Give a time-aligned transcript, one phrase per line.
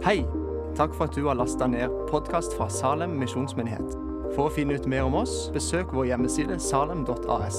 [0.00, 0.22] Hei!
[0.76, 3.90] Takk for at du har lasta ned podkast fra Salem misjonsmyndighet.
[4.32, 7.58] For å finne ut mer om oss, besøk vår hjemmeside salem.as.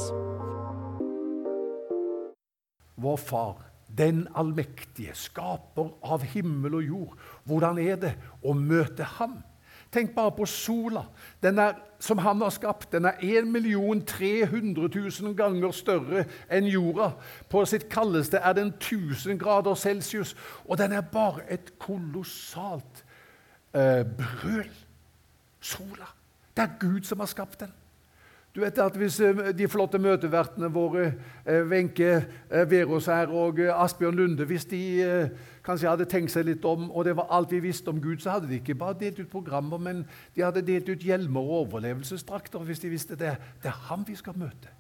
[2.98, 3.60] Vår Far,
[3.94, 7.14] den allmektige, skaper av himmel og jord.
[7.46, 9.44] Hvordan er det å møte Ham?
[9.92, 11.04] Tenk bare på sola,
[11.44, 12.92] er, som han har skapt.
[12.92, 14.90] Den er 1 300
[15.22, 17.12] 000 ganger større enn jorda.
[17.50, 20.36] På sitt kaldeste er den 1000 grader celsius,
[20.66, 23.04] og den er bare et kolossalt
[23.74, 24.72] eh, brøl.
[25.60, 26.08] Sola.
[26.58, 27.74] Det er Gud som har skapt den.
[28.56, 31.14] Du vet at Hvis eh, de flotte møtevertene våre,
[31.46, 32.10] eh, Wenche
[32.52, 34.82] eh, Verås her og Asbjørn Lunde, hvis de
[35.64, 38.36] kanskje hadde tenkt seg litt om, og det var alt vi visste om Gud, så
[38.36, 40.04] hadde de ikke bare delt ut programmer, men
[40.36, 43.38] de hadde delt ut hjelmer og overlevelsesdrakter hvis de visste det.
[43.64, 44.74] Det er ham vi skal møte.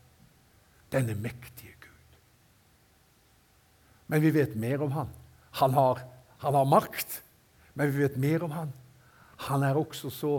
[0.91, 2.19] Denne mektige Gud.
[4.11, 5.11] Men vi vet mer om han.
[5.61, 6.01] Han har,
[6.43, 7.21] han har makt,
[7.75, 8.73] men vi vet mer om han.
[9.47, 10.33] Han er også så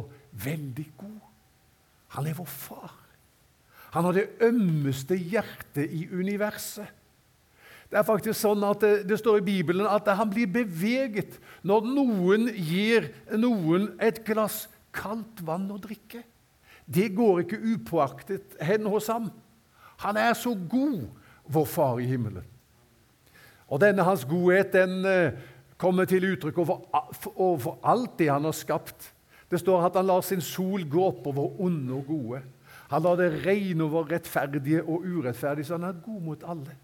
[0.44, 1.22] veldig god.
[2.18, 3.01] Han er vår far.
[3.92, 6.88] Han har det ømmeste hjertet i universet.
[7.92, 11.88] Det er faktisk sånn at det, det, står i Bibelen at han blir beveget når
[11.92, 14.64] noen gir noen et glass
[14.96, 16.22] kaldt vann å drikke.
[16.88, 19.28] Det går ikke upåaktet hen hos ham.
[20.06, 21.04] Han er så god,
[21.52, 22.46] vår Far i himmelen.
[23.68, 25.36] Og denne hans godhet den eh,
[25.80, 26.80] kommer til uttrykk over,
[27.36, 29.12] over alt det han har skapt.
[29.52, 32.42] Det står at han lar sin sol gå oppover onde og gode.
[32.92, 36.76] Han lar det regne over rettferdige og urettferdige, så han er god mot alle.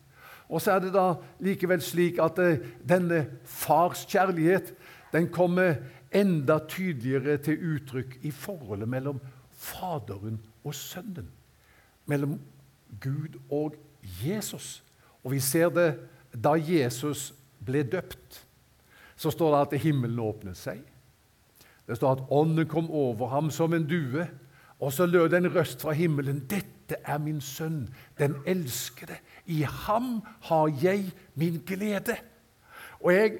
[0.48, 1.10] Og så er det da
[1.44, 4.72] likevel slik at eh, denne fars kjærlighet
[5.12, 5.76] den kommer
[6.14, 9.20] enda tydeligere til uttrykk i forholdet mellom
[9.52, 11.28] Faderen og Sønnen.
[12.06, 12.38] Mellom
[13.00, 13.76] Gud og
[14.24, 14.82] Jesus.
[15.24, 15.90] Og vi ser det
[16.32, 18.44] da Jesus ble døpt.
[19.16, 20.80] Så står det at himmelen åpnet seg.
[21.88, 24.28] Det står at ånden kom over ham som en due.
[24.80, 26.44] Og så lød en røst fra himmelen.
[26.50, 27.88] Dette er min sønn,
[28.19, 29.16] den elskede.
[29.47, 32.16] I ham har jeg min glede.
[33.00, 33.38] Og jeg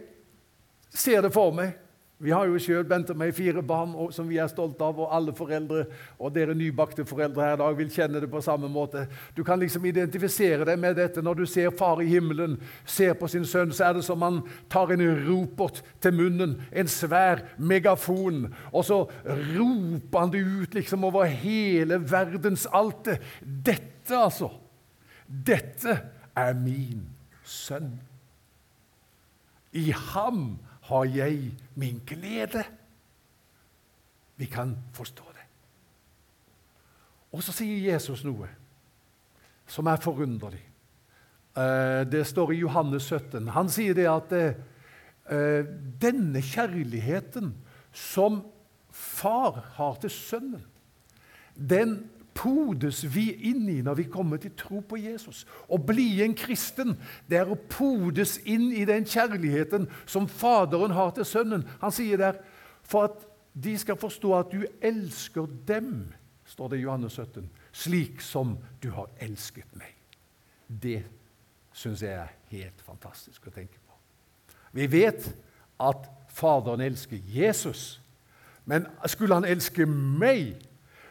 [0.95, 1.77] ser det for meg
[2.19, 5.13] vi har jo selv, Bent og meg, fire barn som vi er stolte av, og
[5.15, 5.85] alle foreldre
[6.19, 9.05] og dere nybakte foreldre her i dag vil kjenne det på samme måte.
[9.37, 11.23] Du kan liksom identifisere deg med dette.
[11.23, 14.41] Når du ser Far i himmelen, ser på sin sønn, så er det som han
[14.73, 19.05] tar en ropert til munnen, en svær megafon, og så
[19.55, 23.23] roper han det ut liksom over hele verdensaltet.
[23.47, 24.51] Dette, altså,
[25.29, 26.01] dette
[26.35, 27.07] er min
[27.47, 27.93] sønn.
[29.77, 30.57] I ham
[30.89, 32.65] har jeg min glede.
[34.37, 35.45] Vi kan forstå det.
[37.33, 38.49] Og så sier Jesus noe
[39.69, 40.63] som er forunderlig.
[41.59, 43.51] Eh, det står i Johannes 17.
[43.53, 45.67] Han sier det at eh,
[46.01, 47.53] denne kjærligheten
[47.93, 48.43] som
[48.91, 50.65] far har til sønnen,
[51.55, 51.99] den
[52.39, 55.43] podes vi inn i når vi kommer til tro på Jesus.
[55.67, 56.95] Å bli en kristen
[57.27, 61.67] det er å podes inn i den kjærligheten som Faderen har til Sønnen.
[61.83, 62.39] Han sier der
[62.87, 63.27] for at
[63.59, 66.13] de skal forstå at du elsker dem,
[66.47, 69.97] står det i Johannes 17, slik som du har elsket meg.
[70.69, 71.03] Det
[71.75, 73.99] syns jeg er helt fantastisk å tenke på.
[74.79, 75.27] Vi vet
[75.81, 77.99] at Faderen elsker Jesus,
[78.69, 80.61] men skulle han elske meg,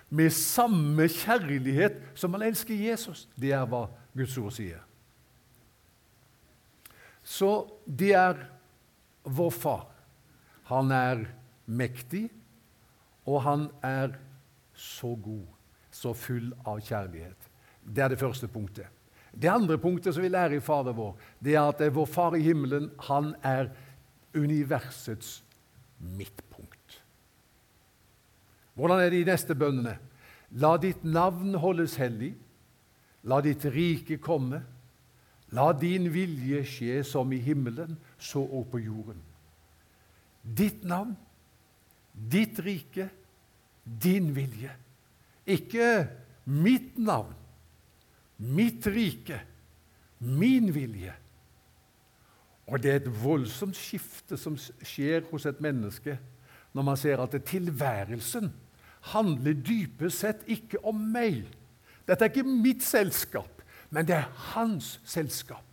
[0.09, 3.27] med samme kjærlighet som han elsker Jesus.
[3.35, 4.83] Det er hva Guds ord sier.
[7.27, 8.39] Så det er
[9.27, 9.87] vår far.
[10.71, 11.25] Han er
[11.67, 12.27] mektig,
[13.27, 14.15] og han er
[14.77, 15.45] så god,
[15.91, 17.49] så full av kjærlighet.
[17.83, 18.87] Det er det første punktet.
[19.31, 21.13] Det andre punktet som vi lærer i Fader vår,
[21.43, 23.69] det er at vår Far i himmelen han er
[24.35, 25.41] universets
[25.99, 26.66] midtpunkt.
[28.77, 29.95] Hvordan er de neste bønnene?
[30.61, 32.35] La ditt navn holdes hellig.
[33.25, 34.61] La ditt rike komme.
[35.57, 39.17] La din vilje skje som i himmelen, så og på jorden.
[40.43, 41.15] Ditt navn,
[42.13, 43.09] ditt rike,
[43.83, 44.71] din vilje.
[45.47, 46.07] Ikke
[46.45, 47.33] mitt navn,
[48.37, 49.39] mitt rike,
[50.19, 51.15] min vilje.
[52.67, 56.17] Og det er et voldsomt skifte som skjer hos et menneske
[56.75, 58.51] når man ser at tilværelsen
[59.01, 61.45] handler dypest sett ikke om meg.
[62.07, 65.63] Dette er ikke mitt selskap, men det er hans selskap.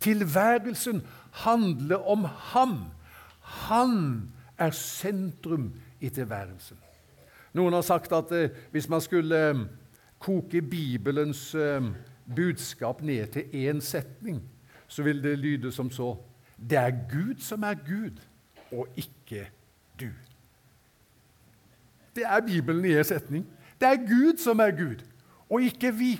[0.00, 1.02] Tilværelsen
[1.44, 2.78] handler om ham.
[3.40, 3.96] Han
[4.58, 6.76] er sentrum i tilværelsen.
[7.56, 9.62] Noen har sagt at eh, hvis man skulle eh,
[10.20, 11.80] koke Bibelens eh,
[12.36, 14.42] budskap ned til én setning,
[14.88, 16.16] så vil det lyde som så
[16.56, 18.16] Det er Gud som er Gud,
[18.72, 19.48] og ikke
[20.00, 20.08] du.
[22.16, 23.46] Det er Bibelen i en setning.
[23.80, 25.04] Det er Gud som er Gud,
[25.50, 26.14] og ikke vi.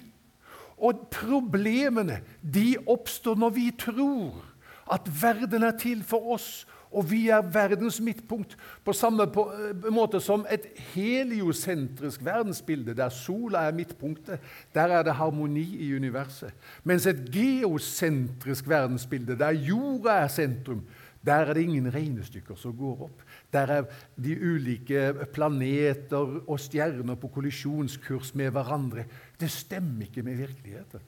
[0.76, 2.20] Og problemene
[2.54, 4.44] de oppstår når vi tror
[4.92, 8.56] at verden er til for oss, og vi er verdens midtpunkt.
[8.84, 14.38] På samme uh, måte som et heliosentrisk verdensbilde, der sola er midtpunktet.
[14.74, 16.54] Der er det harmoni i universet.
[16.84, 20.84] Mens et geosentrisk verdensbilde, der jorda er sentrum,
[21.26, 23.25] der er det ingen regnestykker som går opp.
[23.52, 23.84] Der er
[24.16, 29.06] de ulike planeter og stjerner på kollisjonskurs med hverandre.
[29.40, 31.04] Det stemmer ikke med virkeligheten.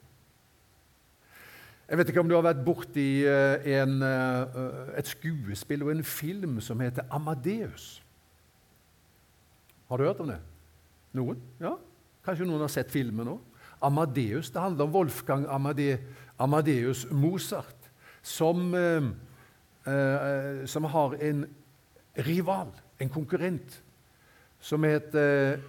[1.88, 4.58] Jeg vet ikke om du har vært borti eh, eh,
[5.00, 8.02] et skuespill og en film som heter 'Amadeus'.
[9.88, 10.40] Har du hørt om det?
[11.17, 11.40] Noen?
[11.61, 11.73] Ja?
[12.25, 13.38] Kanskje noen har sett filmen òg?
[13.81, 15.99] Amadeus det handler om Wolfgang Amade,
[16.38, 17.88] Amadeus Mozart,
[18.23, 19.02] som, eh,
[19.87, 21.46] eh, som har en
[22.26, 23.81] rival, en konkurrent,
[24.61, 25.61] som heter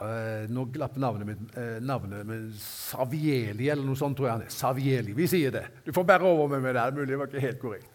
[0.00, 4.16] Uh, nå glapp navnet mitt, uh, navnet men Savieli eller noe sånt.
[4.16, 4.54] tror jeg han er.
[4.54, 5.66] Savieli, Vi sier det.
[5.84, 6.84] Du får bære over med meg det.
[6.96, 7.90] Mulig det var ikke helt korrekt.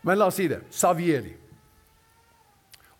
[0.00, 0.62] Men la oss si det.
[0.72, 1.34] Savieli.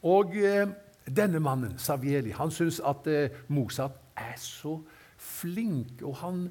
[0.05, 0.69] Og uh,
[1.09, 3.09] denne mannen, Savieli, han syns at
[3.49, 4.83] Mozart er så
[5.17, 6.05] flink.
[6.05, 6.45] Og han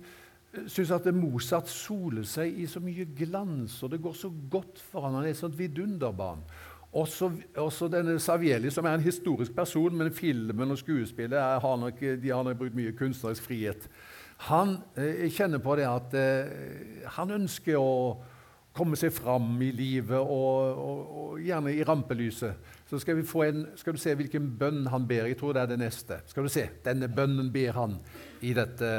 [0.66, 5.06] syns at Mozart soler seg i så mye glans, og det går så godt for
[5.06, 5.20] han.
[5.20, 6.42] Han er et sånt vidunderbarn.
[6.96, 12.00] Også, også, denne Savieli, som er en historisk person, men filmen og skuespillet har nok,
[12.00, 13.90] de har nok brukt mye kunstnerisk frihet.
[14.48, 17.92] Han eh, kjenner på det at eh, han ønsker å
[18.76, 22.72] komme seg fram i livet, og, og, og gjerne i rampelyset.
[22.90, 25.30] Så skal, en, skal, du se hvilken bønn han ber.
[25.32, 26.20] Jeg tror det er det neste.
[26.32, 28.00] Skal du se, Denne bønnen ber han
[28.44, 28.92] i dette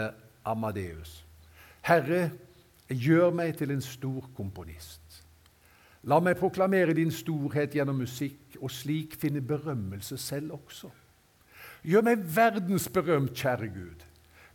[0.48, 1.22] Amadeus.
[1.86, 2.30] Herre,
[2.88, 5.05] gjør meg til en stor komponist.
[6.06, 10.92] La meg proklamere din storhet gjennom musikk, og slik finne berømmelse selv også.
[11.86, 14.04] Gjør meg verdensberømt, kjære Gud.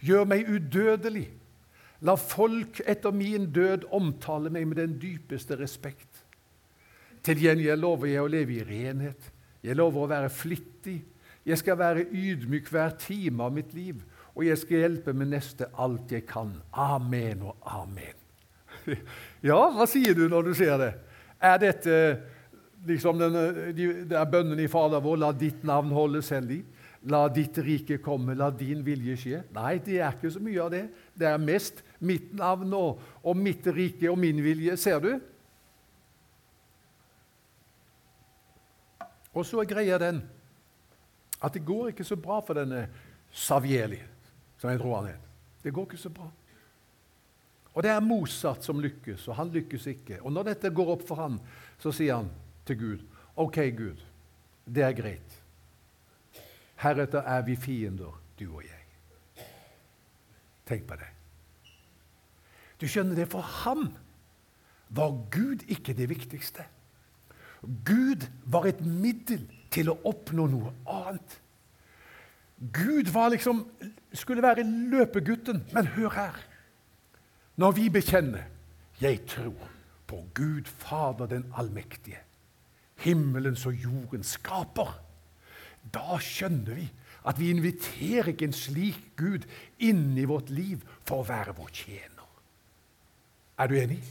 [0.01, 1.27] Gjør meg udødelig.
[2.01, 6.23] La folk etter min død omtale meg med den dypeste respekt.
[7.21, 9.27] Til gjengjeld lover jeg å leve i renhet.
[9.61, 11.01] Jeg lover å være flittig.
[11.45, 14.01] Jeg skal være ydmyk hver time av mitt liv,
[14.33, 16.55] og jeg skal hjelpe min neste alt jeg kan.
[16.71, 18.17] Amen og amen.
[19.45, 20.91] Ja, hva sier du når du ser det?
[21.41, 21.95] Er dette
[22.85, 26.61] liksom denne, de, det er bønnen i Fader vår La ditt navn holdes hellig.
[27.09, 29.41] La ditt rike komme, la din vilje skje.
[29.55, 30.83] Nei, det er ikke så mye av det.
[31.17, 34.77] Det er mest mitt navn og, og mitt rike og min vilje.
[34.77, 35.15] Ser du?
[39.31, 40.21] Og så er greia den
[41.41, 42.83] at det går ikke så bra for denne
[43.33, 43.97] Savieli,
[44.61, 45.29] som jeg tror han het.
[45.63, 46.27] Det går ikke så bra.
[47.73, 50.19] Og det er Mozart som lykkes, og han lykkes ikke.
[50.21, 51.37] Og når dette går opp for han,
[51.79, 52.31] så sier han
[52.67, 53.05] til Gud,
[53.39, 54.01] OK, Gud,
[54.67, 55.37] det er greit.
[56.81, 59.47] Heretter er vi fiender, du og jeg.
[60.67, 61.09] Tenk på det.
[62.81, 63.91] Du skjønner det, for ham
[64.89, 66.65] var Gud ikke det viktigste.
[67.61, 71.37] Gud var et middel til å oppnå noe annet.
[72.73, 73.63] Gud liksom,
[74.13, 76.39] skulle være løpegutten, men hør her.
[77.55, 78.43] Når vi bekjenner
[79.01, 79.69] 'Jeg tror
[80.07, 82.23] på Gud Fader den allmektige',
[82.95, 85.01] himmelens og jordens skaper,
[85.93, 86.91] da skjønner vi
[87.25, 89.45] at vi inviterer ikke en slik Gud
[89.79, 92.27] inn i vårt liv for å være vår tjener.
[93.57, 94.01] Er du enig?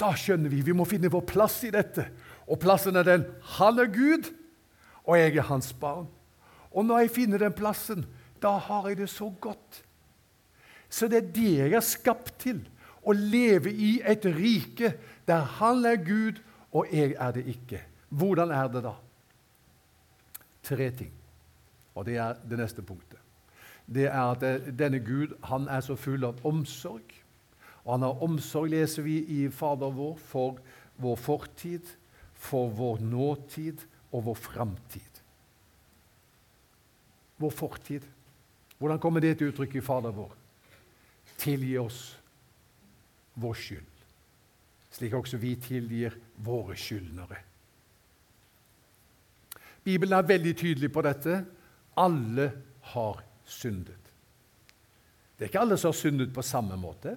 [0.00, 2.08] Da skjønner vi vi må finne vår plass i dette.
[2.48, 3.26] Og plassen er den
[3.58, 4.32] han er Gud,
[5.04, 6.08] og jeg er hans barn.
[6.72, 8.06] Og når jeg finner den plassen,
[8.42, 9.82] da har jeg det så godt.
[10.92, 12.60] Så det er det jeg er skapt til.
[13.02, 14.92] Å leve i et rike
[15.26, 16.38] der han er Gud,
[16.72, 17.80] og jeg er det ikke.
[18.12, 18.92] Hvordan er det da?
[20.62, 21.10] Tre ting.
[21.96, 23.18] Og det er det neste punktet.
[23.88, 24.44] Det er at
[24.78, 27.16] denne Gud han er så full av omsorg.
[27.82, 30.60] Og han har omsorg, leser vi i Fader vår, for
[31.02, 31.88] vår fortid,
[32.32, 33.82] for vår nåtid
[34.12, 35.22] og vår framtid.
[37.42, 38.06] Vår fortid.
[38.78, 40.41] Hvordan kommer det til uttrykk i Fader vår?
[41.42, 42.02] Tilgi oss
[43.42, 44.04] vår skyld,
[44.92, 47.40] slik også vi tilgir våre skyldnere.
[49.82, 51.40] Bibelen er veldig tydelig på dette.
[51.98, 52.46] Alle
[52.92, 53.98] har syndet.
[55.34, 57.16] Det er ikke alle som har syndet på samme måte.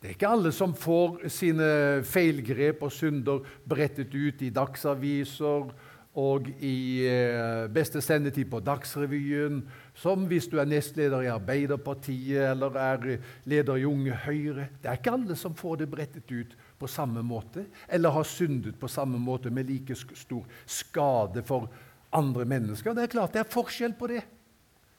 [0.00, 1.68] Det er ikke alle som får sine
[2.04, 5.70] feilgrep og synder brettet ut i dagsaviser
[6.14, 9.64] og i eh, beste sendetid på Dagsrevyen,
[9.98, 13.08] som hvis du er nestleder i Arbeiderpartiet eller er
[13.50, 14.68] leder i Unge Høyre.
[14.82, 18.78] Det er ikke alle som får det brettet ut på samme måte, eller har syndet
[18.78, 21.66] på samme måte med like stor skade for
[22.14, 22.94] andre mennesker.
[22.94, 24.22] Det er klart det er forskjell på det.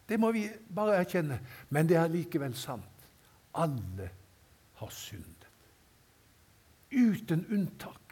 [0.05, 1.39] Det må vi bare erkjenne.
[1.69, 3.07] Men det er likevel sant.
[3.55, 4.11] Alle
[4.81, 5.47] har syndet.
[6.91, 8.04] Uten unntak.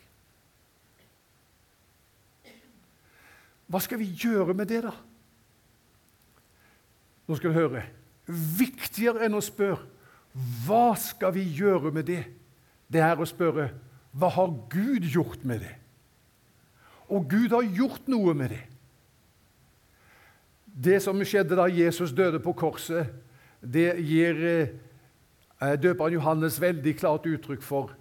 [3.67, 4.93] Hva skal vi gjøre med det, da?
[7.27, 7.85] Nå skal du høre.
[8.27, 9.89] Viktigere enn å spørre
[10.65, 12.23] hva skal vi gjøre med det,
[12.89, 13.69] det er å spørre
[14.17, 15.73] hva har Gud gjort med det?
[17.13, 18.63] Og Gud har gjort noe med det.
[20.65, 23.11] Det som skjedde da Jesus døde på korset,
[23.61, 27.93] det gir eh, døperen Johannes veldig klart uttrykk for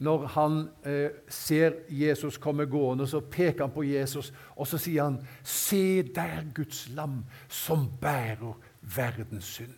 [0.00, 5.04] når han eh, ser Jesus komme gående, så peker han på Jesus, og så sier
[5.04, 9.76] han, 'Se der Guds lam som bærer verdens synd'.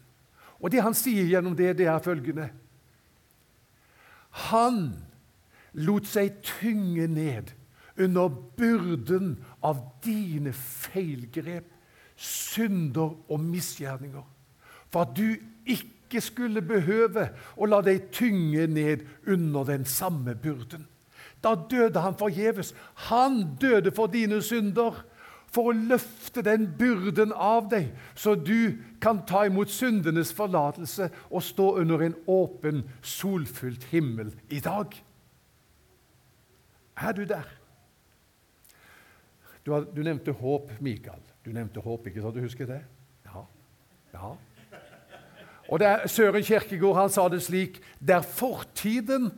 [0.60, 2.50] Og Det han sier gjennom det, det er følgende
[4.30, 5.04] Han
[5.72, 7.50] lot seg tynge ned
[7.98, 11.66] under byrden av dine feilgrep,
[12.16, 14.22] synder og misgjerninger,
[14.88, 15.36] for at du
[15.66, 20.84] ikke ikke skulle behøve å la deg tynge ned under den samme byrden.
[21.42, 22.74] Da døde han forgjeves.
[23.08, 25.00] Han døde for dine synder,
[25.52, 31.42] for å løfte den byrden av deg, så du kan ta imot syndenes forlatelse og
[31.44, 34.94] stå under en åpen, solfylt himmel i dag.
[36.96, 37.50] Er du der?
[39.66, 41.20] Du, har, du nevnte håp, Mikael.
[41.44, 42.38] Du nevnte håp, ikke sant?
[42.38, 42.80] Du husker det?
[43.28, 43.44] Ja.
[44.14, 44.32] ja.
[45.72, 49.30] Og der, Søren Kierkegaard han sa det slik Der fortiden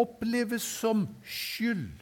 [0.00, 2.00] oppleves som skyld,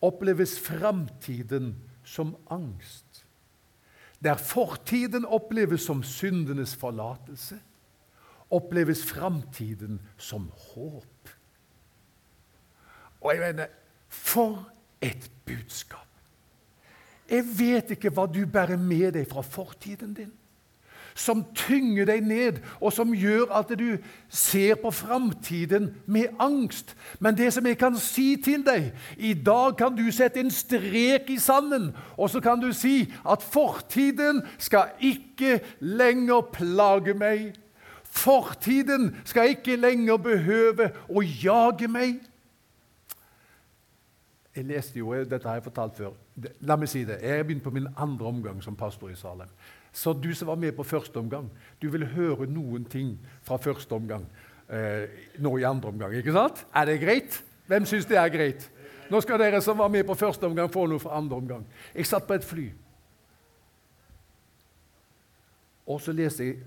[0.00, 1.74] oppleves framtiden
[2.04, 3.26] som angst.
[4.24, 7.58] Der fortiden oppleves som syndenes forlatelse,
[8.50, 11.34] oppleves framtiden som håp.
[13.20, 13.66] Og jeg mener
[14.08, 16.06] For et budskap!
[17.30, 20.32] Jeg vet ikke hva du bærer med deg fra fortiden din
[21.14, 23.96] som tynger deg ned, og som gjør at du
[24.28, 26.96] ser på framtiden med angst.
[27.20, 31.30] Men det som jeg kan si til deg I dag kan du sette en strek
[31.30, 37.52] i sanden, og så kan du si at fortiden skal ikke lenger plage meg.
[38.10, 42.18] Fortiden skal ikke lenger behøve å jage meg.
[44.56, 46.16] Jeg leste jo, Dette har jeg fortalt før.
[46.66, 47.20] La meg si det.
[47.22, 49.48] Jeg har begynt på min andre omgang som pastor i Salem.
[49.92, 51.50] Så du som var med på første omgang,
[51.82, 54.26] du vil høre noen ting fra første omgang
[54.70, 55.08] eh,
[55.42, 56.14] nå i andre omgang.
[56.14, 56.66] ikke sant?
[56.74, 57.40] Er det greit?
[57.66, 58.68] Hvem syns det er greit?
[59.10, 61.64] Nå skal dere som var med på første omgang, få noe fra andre omgang.
[61.94, 62.68] Jeg satt på et fly,
[65.90, 66.60] og så leste jeg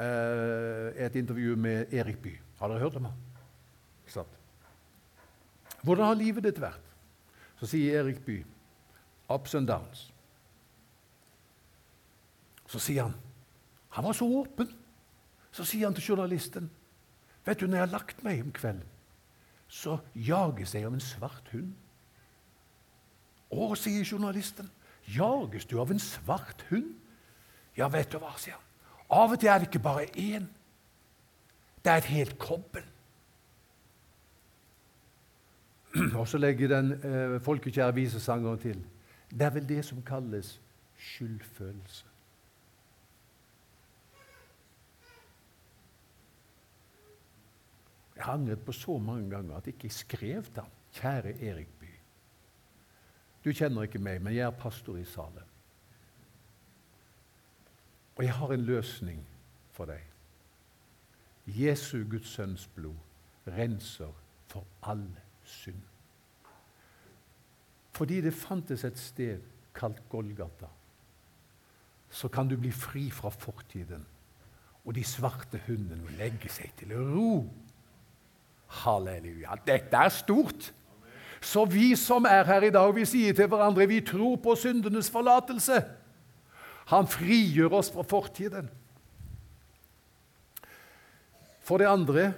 [0.00, 2.40] eh, et intervju med Erik Bye.
[2.60, 3.18] Har dere hørt om ham?
[4.04, 4.38] Ikke sant?
[5.82, 6.88] Hvordan har livet ditt vært?
[7.60, 8.46] Så sier Erik Bye
[9.30, 10.09] ups and downs.
[12.70, 13.16] Så sier han
[13.90, 14.68] Han var så åpen.
[15.50, 16.70] Så sier han til journalisten
[17.44, 18.84] Vet du, når jeg har lagt meg om kvelden,
[19.68, 21.70] så jages jeg av en svart hund.
[23.50, 24.68] Å, sier journalisten.
[25.08, 26.92] Jages du av en svart hund?
[27.78, 28.66] Ja, vet du hva, sier han.
[29.08, 30.50] Av og til er det ikke bare én.
[31.80, 32.84] Det er et helt kobbel.
[36.20, 38.84] Og så legger den eh, folkekjære visesangeren til.
[39.30, 40.58] Det er vel det som kalles
[40.98, 42.09] skyldfølelse.
[48.20, 50.72] Jeg har angret på så mange ganger at jeg ikke skrev til ham.
[50.92, 51.92] Kjære Erik By.
[53.44, 55.46] Du kjenner ikke meg, men jeg er pastor i Salem.
[58.16, 59.22] Og jeg har en løsning
[59.72, 60.02] for deg.
[61.46, 64.12] Jesu Guds sønns blod renser
[64.52, 65.06] for all
[65.44, 65.80] synd.
[67.96, 69.40] Fordi det fantes et sted
[69.74, 70.68] kalt Golgata,
[72.10, 74.04] så kan du bli fri fra fortiden,
[74.84, 77.32] og de svarte hundene legge seg til ro
[78.70, 79.56] Halleluja.
[79.66, 80.72] Dette er stort.
[81.40, 85.10] Så vi som er her i dag, vi sier til hverandre vi tror på syndenes
[85.10, 85.80] forlatelse.
[86.92, 88.68] Han frigjør oss fra fortiden.
[91.64, 92.32] For det andre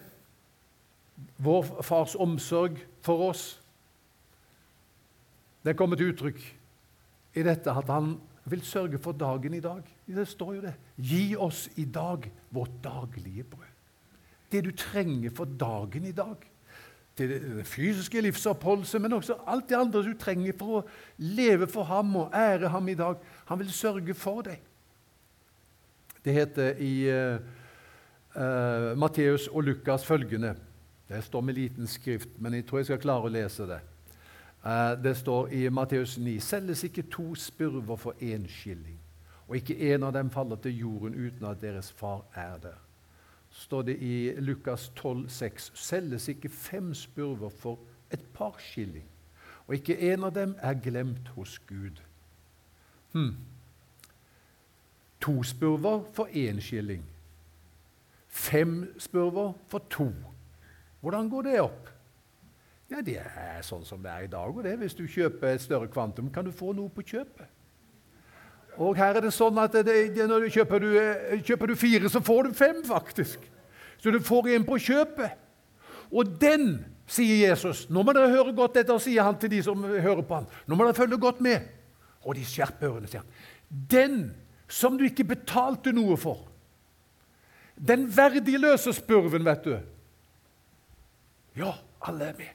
[1.43, 3.45] vår fars omsorg for oss.
[5.63, 6.43] Det kommer til uttrykk
[7.39, 9.83] i dette at han vil sørge for dagen i dag.
[10.07, 10.75] Det står jo det.
[10.97, 13.72] Gi oss i dag vårt daglige brød
[14.53, 16.49] det du trenger for dagen i dag.
[17.17, 20.85] til det fysiske livsoppholdet, men også alt det andre du trenger for å
[21.19, 23.19] leve for ham og ære ham i dag.
[23.51, 24.63] Han vil sørge for deg.
[26.25, 27.37] Det heter i uh,
[28.37, 30.55] uh, Matteus og Lukas følgende
[31.09, 33.81] Det står med liten skrift, men jeg tror jeg skal klare å lese det.
[34.65, 38.97] Uh, det står i Matteus 9.: Selges ikke to spurver for én skilling,
[39.49, 42.81] og ikke en av dem faller til jorden uten at deres far er der
[43.53, 47.79] står det i Lukas 12, 6, selges ikke fem spurver for
[48.13, 49.05] et par skilling,
[49.67, 52.01] og ikke en av dem er glemt hos Gud.
[53.13, 53.37] Hmm.
[55.21, 57.05] To spurver for én skilling.
[58.29, 60.09] Fem spurver for to.
[61.01, 61.89] Hvordan går det opp?
[62.91, 64.57] Ja, Det er sånn som det er i dag.
[64.57, 64.79] og det.
[64.79, 67.47] Hvis du kjøper et større kvantum, kan du få noe på kjøpet.
[68.81, 71.77] Og her er det sånn at det, det, når du kjøper, du, eh, kjøper, du,
[71.77, 73.43] fire, så får du fem, faktisk.
[74.01, 75.37] Så du får en på kjøpet.
[76.13, 79.83] Og den, sier Jesus Nå må dere høre godt etter, sier han til de som
[79.85, 80.49] hører på han.
[80.67, 81.67] Nå må dere følge godt med.
[82.25, 83.35] Og de skjerper ørene, sier han.
[83.69, 84.17] Den
[84.73, 86.47] som du ikke betalte noe for.
[87.77, 89.75] Den verdiløse spurven, vet du.
[91.59, 91.75] Ja,
[92.09, 92.55] alle er med.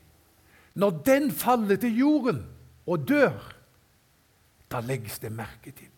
[0.78, 2.42] Når den faller til jorden
[2.88, 3.38] og dør,
[4.72, 5.90] da legges det merke til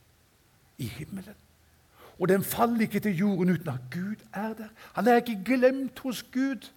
[0.80, 1.38] i himmelen.
[2.20, 4.68] Og den faller ikke til jorden uten at Gud er der.
[4.94, 6.70] Han er ikke glemt hos Gud.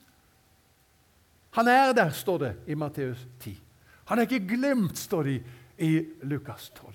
[1.51, 3.63] Han er der, står det i Matteus 10.
[4.05, 5.43] Han er ikke glemt, står det
[5.79, 6.95] i Lukas 12.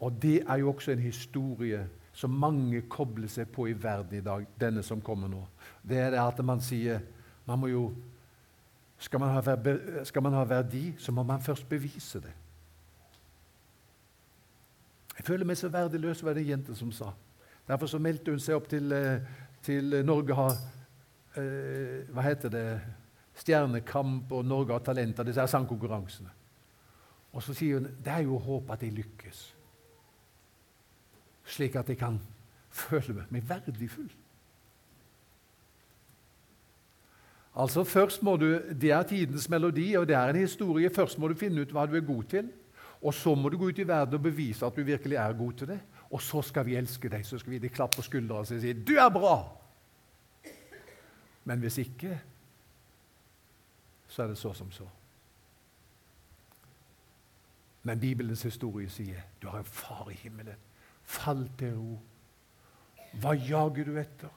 [0.00, 4.22] Og det er jo også en historie som mange kobler seg på i verden i
[4.22, 5.40] dag, denne som kommer nå.
[5.82, 7.00] Det er det at man sier
[7.46, 7.82] man må jo,
[8.98, 12.32] skal man, ha, verdi, så må man først bevise det.
[15.18, 17.12] Jeg føler meg så verdiløs, var det en jente som sa.
[17.68, 19.20] Derfor så meldte hun seg opp til, eh,
[19.62, 20.56] til Norge har
[21.36, 22.66] eh, Hva heter det
[23.34, 26.30] Stjernekamp og Norge har talenter, disse sangkonkurransene.
[27.34, 29.40] Og så sier hun det er jo å håpe at jeg lykkes,
[31.56, 32.20] slik at jeg kan
[32.84, 34.12] føle meg verdifull.
[37.54, 40.90] Altså Først må du, Det er tidens melodi, og det er en historie.
[40.90, 42.48] Først må du finne ut hva du er god til.
[43.04, 45.52] Og så må du gå ut i verden og bevise at du virkelig er god
[45.52, 45.80] til det.
[46.10, 47.26] Og så skal vi elske deg.
[47.26, 49.48] Så skal vi gi deg klapp på skuldra og si 'Du er bra'.
[51.44, 52.20] Men hvis ikke,
[54.08, 54.88] så er det så som så.
[57.82, 60.56] Men Bibelens historie sier du har en far i himmelen.
[61.02, 61.98] Fall til ro.
[63.20, 64.28] Hva jager du etter?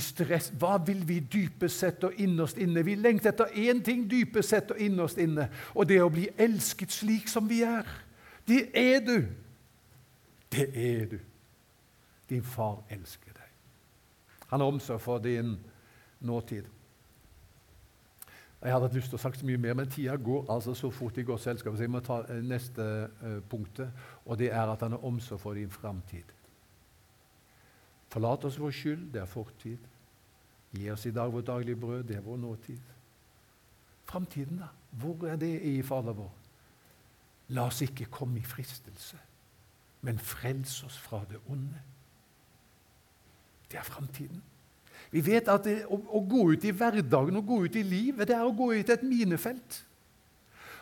[0.00, 2.84] Stress, hva vil vi dypest sett og innerst inne?
[2.84, 6.28] Vi lengter etter én ting dypest sett og innerst inne, og det er å bli
[6.38, 7.88] elsket slik som vi er.
[8.48, 9.18] Det er du.
[10.52, 11.18] Det er du.
[12.28, 13.52] Din far elsker deg.
[14.48, 15.56] Han har omsorg for din
[16.20, 16.64] nåtid.
[18.62, 20.90] Jeg hadde hatt lyst til å sagt så mye mer, men tida går altså så
[20.90, 21.76] fort i godt selskap.
[21.76, 22.82] Så jeg må ta eh, neste
[23.22, 23.92] uh, punktet,
[24.26, 26.32] og det er at han har omsorg for din framtid.
[28.08, 29.78] Forlat oss vår skyld, det er fortid.
[30.72, 32.94] Gi oss i dag vårt daglige brød, det er vår nåtid.
[34.08, 34.68] Framtiden, da?
[34.90, 36.32] Hvor er det i Fader vår?
[37.48, 39.18] La oss ikke komme i fristelse,
[40.04, 41.80] men frels oss fra det onde.
[43.70, 44.42] Det er framtiden.
[45.10, 48.28] Vi vet at det, å, å, gå ut i hverdagen og gå ut i livet,
[48.28, 49.82] det er å gå ut i et minefelt.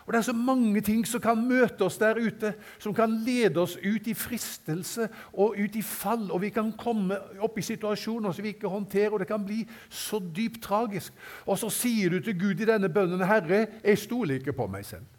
[0.07, 3.59] Og Det er så mange ting som kan møte oss der ute, som kan lede
[3.59, 6.29] oss ut i fristelse og ut i fall.
[6.31, 9.65] Og vi kan komme opp i situasjoner som vi ikke håndterer, og det kan bli
[9.89, 11.11] så dypt tragisk.
[11.45, 14.85] Og så sier du til Gud i denne bønnen, 'Herre, jeg stoler ikke på meg
[14.85, 15.11] selv.'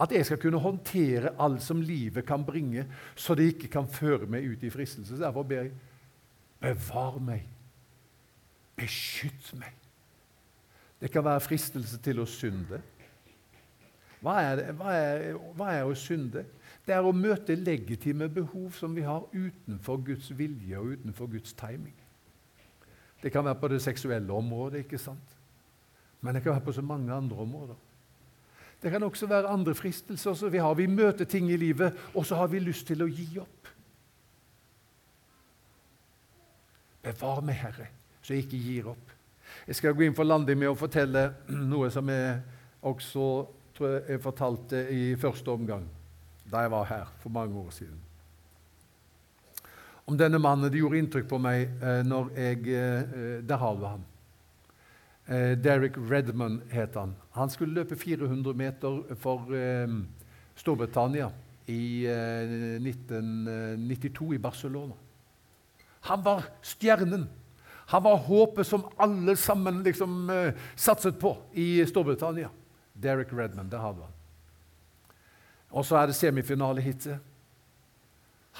[0.00, 4.26] At jeg skal kunne håndtere alt som livet kan bringe, så det ikke kan føre
[4.26, 5.18] meg ut i fristelse.
[5.18, 5.72] Derfor ber jeg,
[6.60, 7.48] bevar meg.
[8.76, 9.74] Beskytt meg.
[11.00, 12.82] Det kan være fristelse til å synde.
[14.24, 16.46] Hva er, hva, er, hva er, å synde?
[16.84, 21.52] Det er å møte legitime behov som vi har utenfor Guds vilje og utenfor Guds
[21.58, 21.96] timing.
[23.20, 25.40] Det kan være på det seksuelle området, ikke sant?
[26.24, 27.74] men det kan være på så mange andre områder.
[28.82, 30.74] Det kan også være andre fristelser Så vi har.
[30.74, 33.68] Vi møter ting i livet, og så har vi lyst til å gi opp.
[37.02, 37.86] Bevar meg, Herre,
[38.22, 39.12] så jeg ikke gir opp.
[39.66, 41.26] Jeg skal gå inn for landing med å fortelle
[41.72, 42.40] noe som er
[42.80, 43.28] også
[43.74, 45.86] tror jeg jeg fortalte i første omgang,
[46.50, 48.00] da jeg var her for mange år siden.
[50.06, 50.70] Om denne mannen.
[50.70, 54.02] Det gjorde inntrykk på meg eh, når jeg eh, Der har du han.
[55.26, 57.14] Eh, Derek Redman het han.
[57.32, 59.88] Han skulle løpe 400 meter for eh,
[60.54, 61.30] Storbritannia
[61.66, 64.92] i 1992 eh, i Barcelona.
[66.04, 67.28] Han var stjernen.
[67.86, 72.48] Han var håpet som alle sammen liksom uh, satset på i Storbritannia.
[73.02, 74.12] Derek Redman, der hadde han.
[75.74, 77.18] Og så er det semifinalehitet.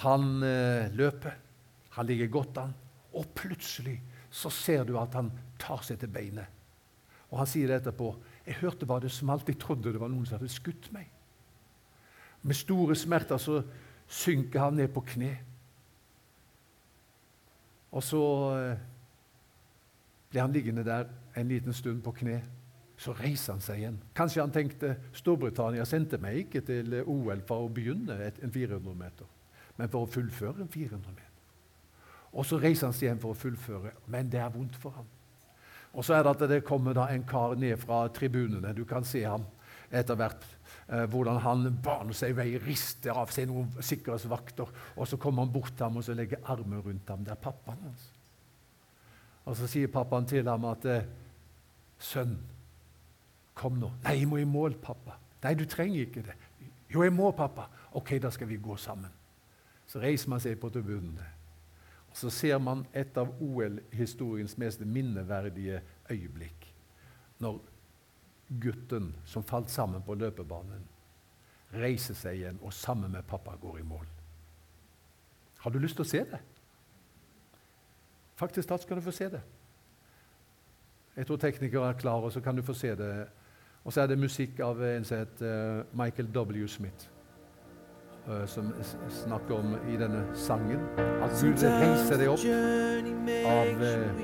[0.02, 1.36] Han eh, løper.
[1.90, 2.74] Han ligger godt an.
[3.14, 5.30] Og plutselig så ser du at han
[5.62, 6.50] tar seg til beinet.
[7.30, 8.14] Og han sier det etterpå.
[8.44, 9.48] 'Jeg hørte bare det smalt.
[9.48, 11.10] Jeg trodde det var noen som hadde skutt meg.'
[12.42, 13.62] Med store smerter så
[14.06, 15.38] synker han ned på kne.
[17.92, 18.20] Og så
[18.58, 18.78] eh,
[20.30, 22.42] blir han liggende der en liten stund på kne.
[22.96, 23.98] Så reiser han seg igjen.
[24.14, 29.30] Kanskje han tenkte Storbritannia sendte meg ikke til OL for å begynne en 400 meter,
[29.76, 31.32] men for å fullføre en 400 meter.
[32.34, 35.10] Og så reiser han seg igjen for å fullføre, men det er vondt for ham.
[35.94, 38.72] Og så er det at det kommer da en kar ned fra tribunene.
[38.74, 39.44] Du kan se ham
[39.94, 40.46] etter hvert.
[40.88, 44.72] Eh, hvordan han baner seg i vei, rister av seg noen sikkerhetsvakter.
[44.98, 47.22] Og så kommer han bort til ham og så legger armen rundt ham.
[47.24, 48.08] Det er pappaen hans.
[49.44, 51.06] Og så sier pappaen til ham at eh,
[52.00, 52.34] 'Sønn,
[53.54, 56.36] kom nå.' 'Nei, jeg må i mål, pappa.' 'Nei, du trenger ikke det.'
[56.90, 59.12] 'Jo, jeg må, pappa.' 'Ok, da skal vi gå sammen.'
[59.86, 61.34] Så reiser man seg på tribunene
[62.14, 66.68] så ser man et av OL-historiens mest minneverdige øyeblikk.
[67.42, 67.58] Når
[68.62, 70.84] gutten som falt sammen på løpebanen,
[71.74, 74.06] reiser seg igjen og sammen med pappa går i mål.
[75.64, 76.40] Har du lyst til å se det?
[78.38, 79.42] Faktisk da skal du få se det.
[81.16, 83.10] Jeg tror teknikere er klar, og så kan du få se det.
[83.84, 86.68] Og så er det musikk av en som heter eh, Michael W.
[86.68, 87.10] Smith.
[88.28, 88.72] Eh, som
[89.08, 90.80] snakker om i denne sangen.
[90.96, 92.44] At Gud reiser deg opp
[93.44, 94.22] av uh,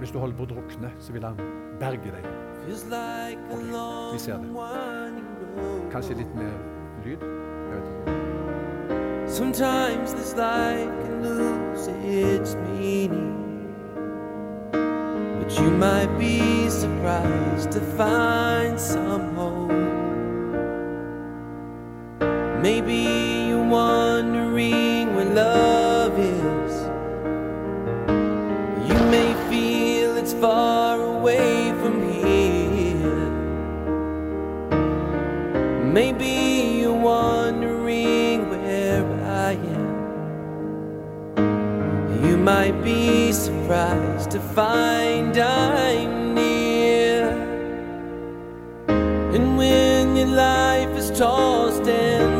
[0.00, 1.38] Hvis du holder på å drukne, så vil han
[1.78, 2.26] berge deg.
[2.62, 3.36] Okay,
[4.12, 4.50] vi ser det.
[5.94, 6.58] Kanskje litt mer
[7.06, 7.22] lyd?
[7.22, 8.18] Jeg vet ikke.
[9.30, 13.51] Sometimes this life can lose its meaning.
[15.42, 19.72] But you might be surprised to find some hope.
[22.62, 25.61] Maybe you're wondering where love
[42.22, 47.28] You might be surprised to find I'm near.
[48.88, 52.31] And when your life is tossed and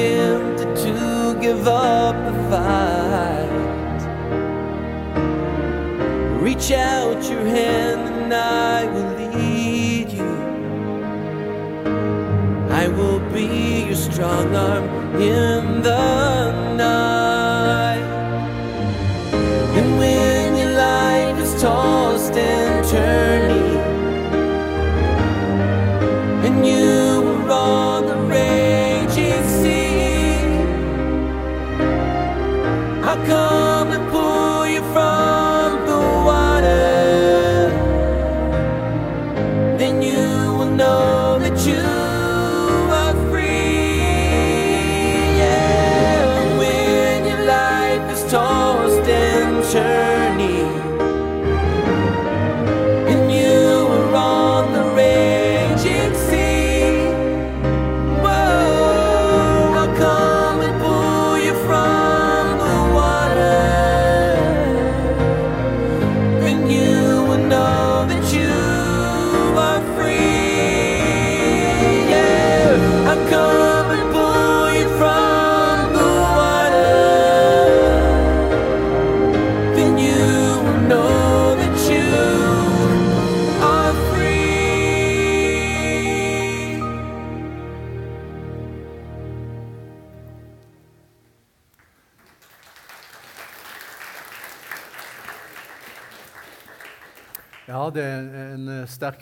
[0.00, 4.00] tempted to give up the fight,
[6.40, 10.32] reach out your hand and I will lead you.
[12.82, 13.48] I will be
[13.88, 14.84] your strong arm
[15.20, 16.19] in the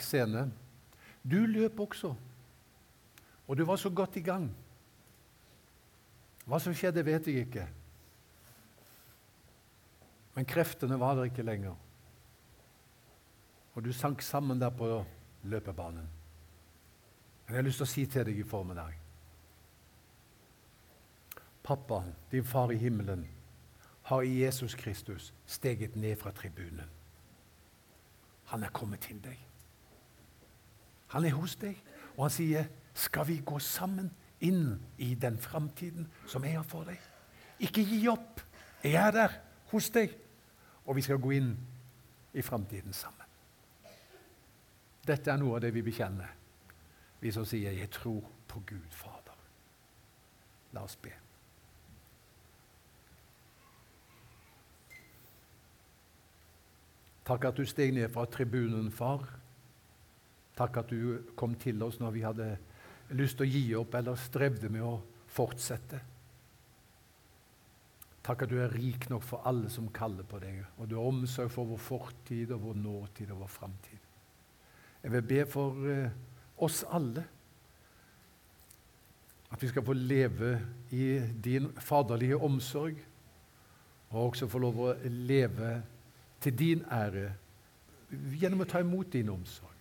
[0.08, 0.48] scene.
[1.22, 2.14] Du løp også,
[3.48, 4.48] og du var så godt i gang.
[6.48, 7.66] Hva som skjedde, vet jeg ikke.
[10.36, 11.74] Men kreftene var der ikke lenger.
[13.74, 15.02] Og du sank sammen der på
[15.44, 16.08] løpebanen.
[17.46, 18.96] Men jeg har lyst til å si til deg i formiddag
[21.68, 23.26] Pappa, din far i himmelen,
[24.08, 26.88] har i Jesus Kristus steget ned fra tribunen.
[28.48, 29.47] Han er kommet til deg.
[31.08, 31.78] Han er hos deg,
[32.16, 36.84] og han sier, 'Skal vi gå sammen inn i den framtiden som jeg har for
[36.84, 37.00] deg?'
[37.60, 38.40] Ikke gi opp.
[38.84, 39.28] Jeg er der
[39.70, 40.10] hos deg,
[40.86, 41.56] og vi skal gå inn
[42.34, 43.26] i framtiden sammen.
[45.06, 46.28] Dette er noe av det vi bekjenner,
[47.20, 49.38] vi som sier 'Jeg tror på Gud Fader'.
[50.72, 51.12] La oss be.
[57.24, 59.37] Takk at du steg ned fra tribunen, far.
[60.58, 62.48] Takk at du kom til oss når vi hadde
[63.16, 64.96] lyst til å gi opp eller strevde med å
[65.32, 66.00] fortsette.
[68.26, 71.06] Takk at du er rik nok for alle som kaller på deg, og du har
[71.08, 74.02] omsorg for vår fortid og vår nåtid og vår framtid.
[75.00, 76.10] Jeg vil be for eh,
[76.66, 77.24] oss alle
[79.48, 80.50] at vi skal få leve
[80.92, 81.06] i
[81.44, 82.98] din faderlige omsorg,
[84.10, 85.70] og også få lov å leve
[86.40, 87.30] til din ære
[88.40, 89.77] gjennom å ta imot din omsorg.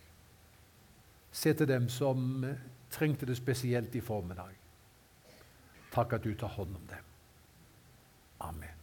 [1.37, 4.55] Se til dem som eh, trengte det spesielt i formiddag.
[5.93, 7.13] Takk at du tar hånd om dem.
[8.39, 8.76] Amen.